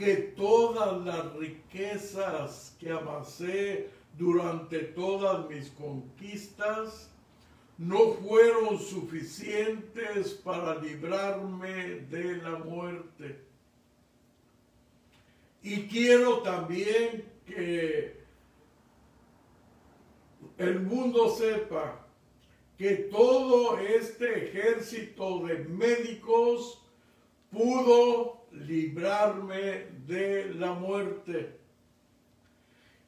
[0.00, 7.10] que todas las riquezas que amasé durante todas mis conquistas
[7.76, 13.44] no fueron suficientes para librarme de la muerte.
[15.62, 18.24] Y quiero también que
[20.56, 22.06] el mundo sepa
[22.80, 26.82] que todo este ejército de médicos
[27.50, 31.60] pudo librarme de la muerte.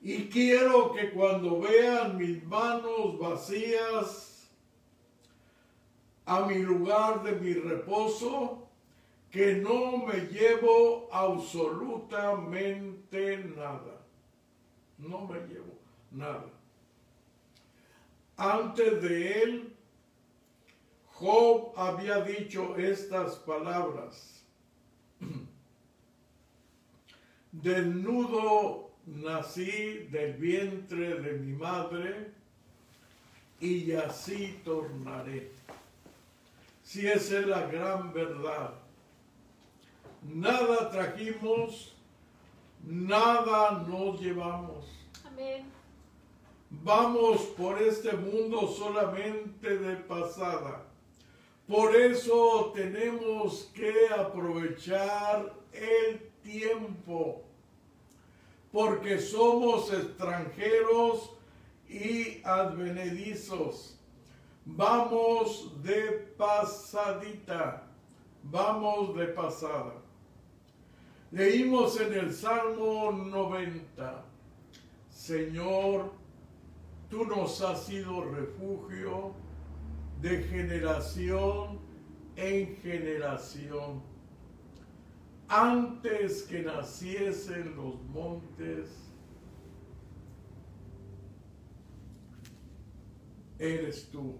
[0.03, 4.51] Y quiero que cuando vean mis manos vacías
[6.27, 8.69] a mi lugar de mi reposo,
[9.31, 14.05] que no me llevo absolutamente nada.
[14.99, 15.79] No me llevo
[16.11, 16.62] nada.
[18.43, 19.73] Antes de él,
[21.15, 24.43] Job había dicho estas palabras.
[27.53, 32.33] Desnudo nací del vientre de mi madre
[33.61, 35.53] y así tornaré.
[36.83, 38.75] Si esa es la gran verdad.
[40.21, 41.95] Nada trajimos,
[42.83, 44.85] nada nos llevamos.
[45.25, 45.82] Amén.
[46.81, 50.85] Vamos por este mundo solamente de pasada.
[51.69, 57.43] Por eso tenemos que aprovechar el tiempo,
[58.73, 61.31] porque somos extranjeros
[61.89, 63.99] y advenedizos.
[64.65, 67.87] Vamos de pasadita,
[68.43, 69.95] vamos de pasada.
[71.31, 74.25] Leímos en el Salmo 90,
[75.11, 76.22] Señor,
[77.13, 79.35] tú nos has sido refugio
[80.23, 81.79] de generación
[82.37, 84.03] en generación.
[85.47, 88.89] Antes que naciesen los montes,
[93.59, 94.39] eres tú.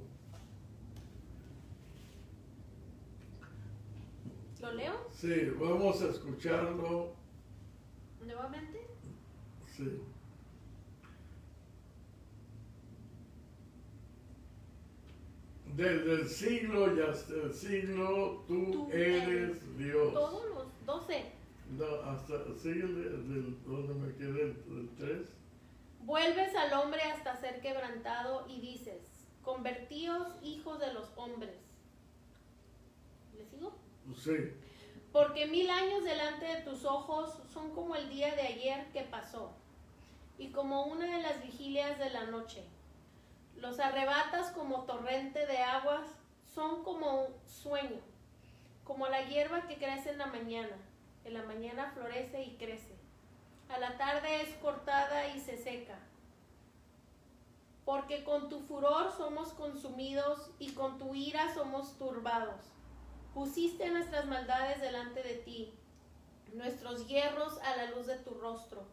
[4.63, 7.13] ¿Lo leo Sí, vamos a escucharlo.
[8.25, 8.81] nuevamente?
[9.77, 10.01] Sí.
[15.77, 20.13] Desde el siglo y hasta el siglo tú, Tú eres eres Dios.
[20.13, 21.25] Todos los 12.
[21.79, 25.29] No, hasta sigue donde me quedé el 3.
[26.05, 29.01] Vuelves al hombre hasta ser quebrantado y dices,
[29.43, 31.55] convertíos hijos de los hombres.
[33.37, 33.73] ¿Le sigo?
[34.15, 34.53] Sí.
[35.13, 39.53] Porque mil años delante de tus ojos son como el día de ayer que pasó,
[40.39, 42.65] y como una de las vigilias de la noche.
[43.63, 46.05] Los arrebatas como torrente de aguas,
[46.53, 48.01] son como un sueño,
[48.83, 50.77] como la hierba que crece en la mañana.
[51.25, 52.97] En la mañana florece y crece.
[53.69, 55.97] A la tarde es cortada y se seca.
[57.85, 62.65] Porque con tu furor somos consumidos y con tu ira somos turbados.
[63.33, 65.73] Pusiste nuestras maldades delante de ti,
[66.53, 68.89] nuestros hierros a la luz de tu rostro.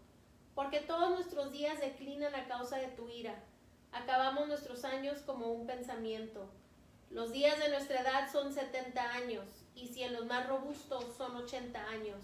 [0.53, 3.48] Porque todos nuestros días declinan a causa de tu ira.
[3.91, 6.49] Acabamos nuestros años como un pensamiento.
[7.09, 11.35] Los días de nuestra edad son 70 años, y si en los más robustos son
[11.35, 12.19] 80 años.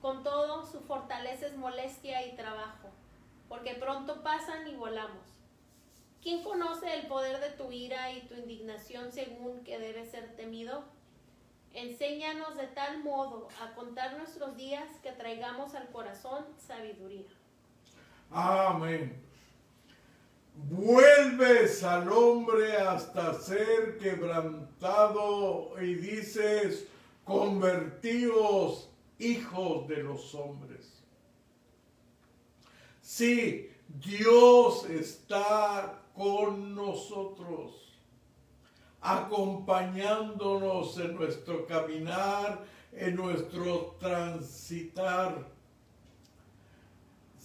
[0.00, 2.88] Con todo, su fortaleza es molestia y trabajo,
[3.48, 5.24] porque pronto pasan y volamos.
[6.22, 10.84] ¿Quién conoce el poder de tu ira y tu indignación según que debe ser temido?
[11.74, 17.28] Enséñanos de tal modo a contar nuestros días que traigamos al corazón sabiduría.
[18.30, 19.23] Amén.
[20.54, 26.86] Vuelves al hombre hasta ser quebrantado y dices,
[27.24, 28.88] convertíos
[29.18, 31.02] hijos de los hombres.
[33.00, 37.98] Sí, Dios está con nosotros,
[39.00, 45.53] acompañándonos en nuestro caminar, en nuestro transitar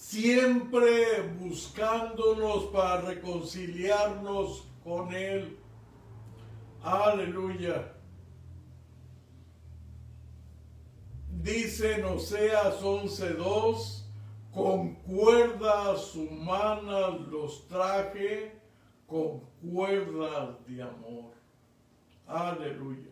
[0.10, 5.60] siempre buscándonos para reconciliarnos con Él.
[6.82, 7.94] Aleluya.
[11.44, 14.06] Dice en Oseas 11.2,
[14.52, 18.60] con cuerdas humanas los traje,
[19.06, 21.34] con cuerdas de amor.
[22.26, 23.12] Aleluya.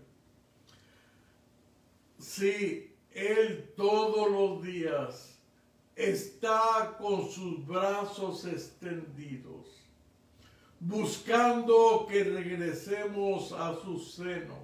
[2.17, 5.36] Sí, Él todos los días
[5.97, 9.65] está con sus brazos extendidos,
[10.79, 14.59] buscando que regresemos a su seno,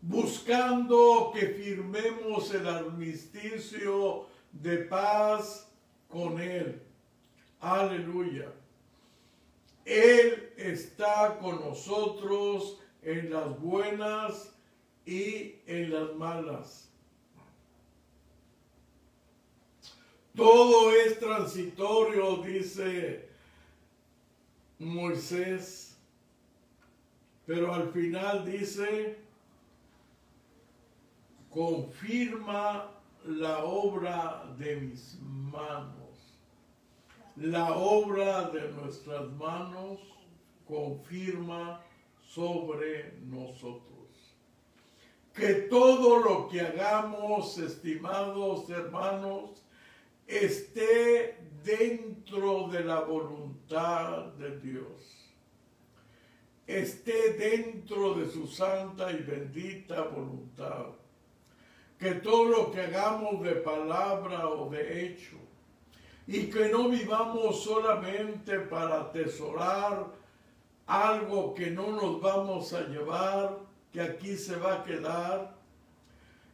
[0.00, 5.70] buscando que firmemos el armisticio de paz
[6.08, 6.82] con Él.
[7.60, 8.50] Aleluya.
[9.84, 14.54] Él está con nosotros en las buenas
[15.04, 16.91] y en las malas.
[20.34, 23.28] Todo es transitorio, dice
[24.78, 25.98] Moisés,
[27.44, 29.18] pero al final dice,
[31.50, 32.90] confirma
[33.26, 36.38] la obra de mis manos.
[37.36, 40.00] La obra de nuestras manos
[40.66, 41.82] confirma
[42.22, 43.90] sobre nosotros.
[45.34, 49.61] Que todo lo que hagamos, estimados hermanos,
[50.36, 55.30] esté dentro de la voluntad de Dios.
[56.66, 60.86] Esté dentro de su santa y bendita voluntad.
[61.98, 65.36] Que todo lo que hagamos de palabra o de hecho,
[66.26, 70.06] y que no vivamos solamente para atesorar
[70.86, 73.58] algo que no nos vamos a llevar,
[73.92, 75.54] que aquí se va a quedar,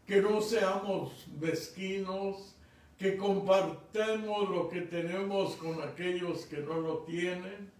[0.06, 2.54] que no seamos mezquinos,
[2.98, 7.70] que compartamos lo que tenemos con aquellos que no lo tienen,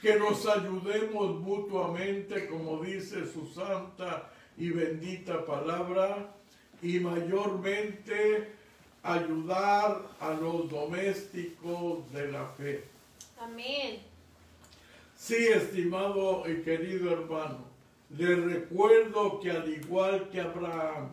[0.00, 6.32] que nos ayudemos mutuamente, como dice su santa y bendita palabra,
[6.82, 8.52] y mayormente
[9.02, 12.84] ayudar a los domésticos de la fe.
[13.38, 13.98] Amén.
[15.16, 17.64] Sí, estimado y querido hermano,
[18.10, 21.10] le recuerdo que al igual que Abraham,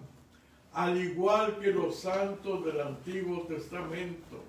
[0.73, 4.43] al igual que los santos del Antiguo Testamento,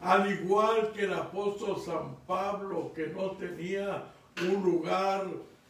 [0.00, 4.04] al igual que el apóstol San Pablo que no tenía
[4.42, 5.26] un lugar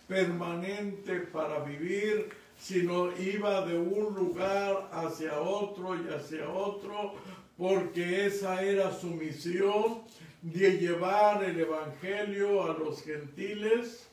[0.09, 7.15] permanente para vivir, sino iba de un lugar hacia otro y hacia otro,
[7.57, 10.03] porque esa era su misión
[10.43, 14.09] de llevar el Evangelio a los gentiles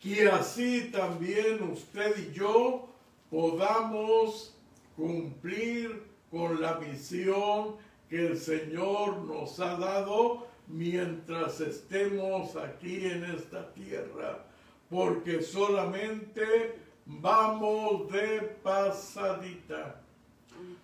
[0.00, 2.88] que así también usted y yo
[3.30, 4.54] podamos
[4.96, 7.76] cumplir con la misión
[8.08, 14.44] que el Señor nos ha dado mientras estemos aquí en esta tierra,
[14.88, 20.00] porque solamente vamos de pasadita,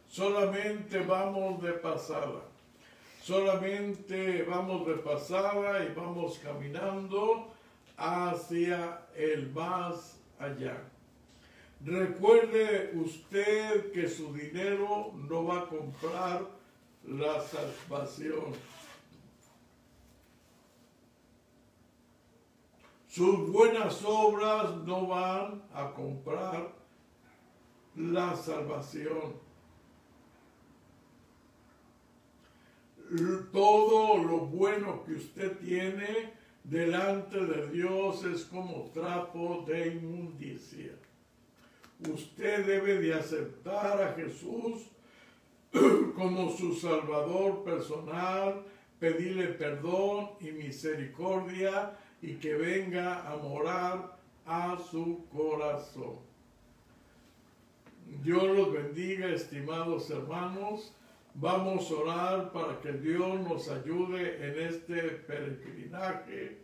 [0.08, 2.42] solamente vamos de pasada,
[3.22, 7.53] solamente vamos de pasada y vamos caminando
[7.96, 10.82] hacia el más allá.
[11.84, 16.48] Recuerde usted que su dinero no va a comprar
[17.06, 18.54] la salvación.
[23.06, 26.72] Sus buenas obras no van a comprar
[27.94, 29.44] la salvación.
[33.52, 36.32] Todo lo bueno que usted tiene
[36.64, 40.92] delante de Dios es como trapo de inmundicia.
[42.10, 44.88] Usted debe de aceptar a Jesús
[46.16, 48.64] como su Salvador personal,
[48.98, 56.18] pedirle perdón y misericordia y que venga a morar a su corazón.
[58.22, 60.94] Dios los bendiga, estimados hermanos.
[61.36, 66.58] Vamos a orar para que Dios nos ayude en este peregrinaje,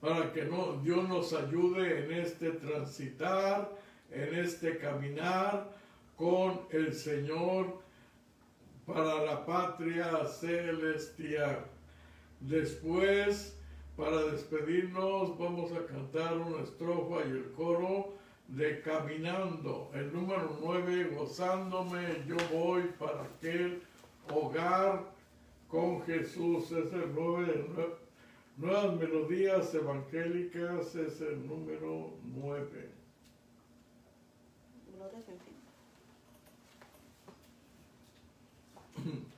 [0.00, 3.68] para que no, Dios nos ayude en este transitar,
[4.12, 5.72] en este caminar
[6.14, 7.82] con el Señor
[8.86, 11.64] para la patria celestial.
[12.38, 13.58] Después,
[13.96, 18.19] para despedirnos, vamos a cantar una estrofa y el coro
[18.50, 23.82] de Caminando, el número 9, gozándome, yo voy para aquel
[24.28, 25.04] hogar
[25.68, 27.66] con Jesús, es el 9,
[28.56, 32.90] Nuevas Melodías Evangélicas, es el número 9.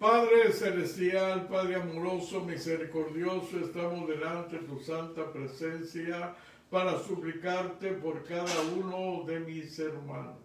[0.00, 6.34] Padre celestial, Padre amoroso, misericordioso, estamos delante de tu santa presencia
[6.70, 10.36] para suplicarte por cada uno de mis hermanos.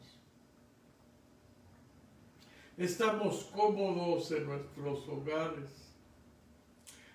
[2.77, 5.69] Estamos cómodos en nuestros hogares.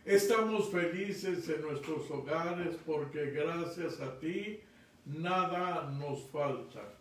[0.05, 4.61] Estamos felices en nuestros hogares porque gracias a ti
[5.05, 6.95] nada nos falta.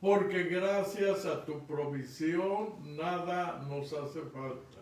[0.00, 4.78] Porque gracias a tu provisión nada nos hace falta.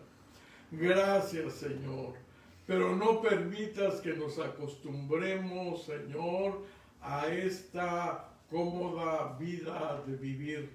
[0.71, 2.22] Gracias Señor
[2.65, 6.63] pero no permitas que nos acostumbremos, Señor,
[7.01, 10.69] a esta cómoda vida de vivir,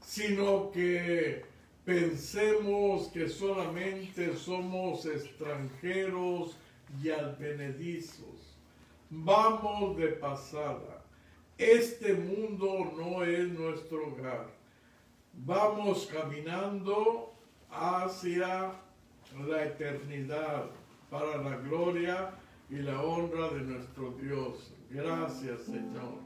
[0.00, 1.44] sino que
[1.84, 6.56] pensemos que solamente somos extranjeros
[7.02, 8.56] y advenedizos.
[9.10, 11.02] Vamos de pasada.
[11.58, 14.48] Este mundo no es nuestro hogar.
[15.32, 17.34] Vamos caminando
[17.70, 18.72] hacia
[19.46, 20.66] la eternidad
[21.10, 22.30] para la gloria
[22.68, 24.74] y la honra de nuestro Dios.
[24.90, 26.18] Gracias, Señor.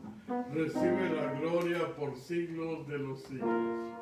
[0.53, 3.95] Recibe la gloria por siglos de los siglos.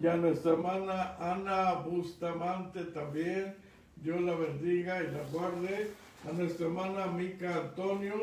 [0.00, 3.56] Y a nuestra hermana Ana Bustamante también.
[3.96, 5.90] Dios la bendiga y la guarde.
[6.28, 8.14] A nuestra hermana Mica Antonio.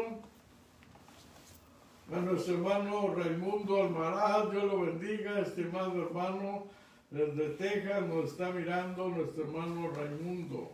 [2.14, 6.68] A nuestro hermano Raimundo Almaraz, Dios lo bendiga, estimado hermano,
[7.10, 10.72] desde Texas nos está mirando nuestro hermano Raimundo.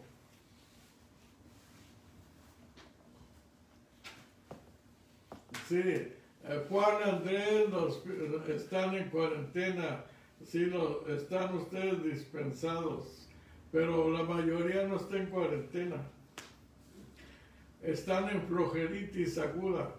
[5.70, 8.02] Sí, eh, Juan Andrés nos,
[8.50, 10.04] están en cuarentena,
[10.52, 13.30] sí, lo, están ustedes dispensados,
[13.72, 15.96] pero la mayoría no está en cuarentena.
[17.82, 19.96] Están en flojeritis aguda.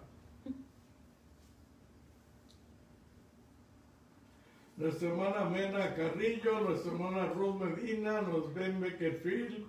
[4.77, 9.65] Nuestra hermana Mena Carrillo, nuestra hermana Ruth Medina, nos ven Beckerfield.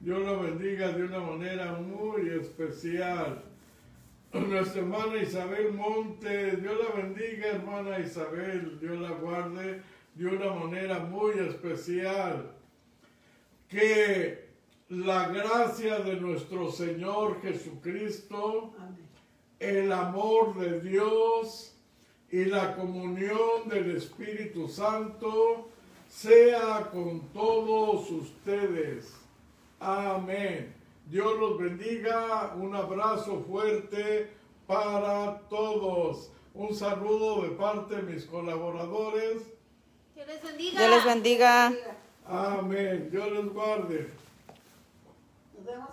[0.00, 3.40] Dios la bendiga de una manera muy especial.
[4.32, 9.80] Nuestra hermana Isabel Monte, Dios la bendiga, hermana Isabel, Dios la guarde
[10.14, 12.50] de una manera muy especial.
[13.68, 14.48] Que
[14.88, 19.08] la gracia de nuestro Señor Jesucristo, Amén.
[19.58, 21.74] el amor de Dios
[22.30, 25.68] y la comunión del Espíritu Santo
[26.08, 29.14] sea con todos ustedes.
[29.80, 30.72] Amén.
[31.06, 32.54] Dios los bendiga.
[32.56, 34.30] Un abrazo fuerte
[34.66, 36.30] para todos.
[36.54, 39.42] Un saludo de parte de mis colaboradores.
[40.26, 40.78] Dios les bendiga.
[40.78, 41.70] Dios les bendiga.
[41.70, 41.94] Diga,
[42.26, 43.08] Amén.
[43.10, 44.10] Dios les guarde.
[45.54, 45.88] Nos vemos